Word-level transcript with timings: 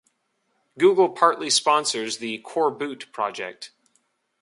Google 0.79 1.09
partly 1.09 1.51
sponsors 1.51 2.17
the 2.17 2.39
coreboot 2.41 3.11
project. 3.11 3.69